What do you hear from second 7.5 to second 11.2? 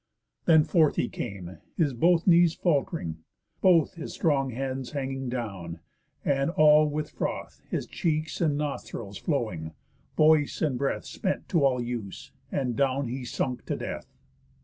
His cheeks and nosthrils flowing, voice and breath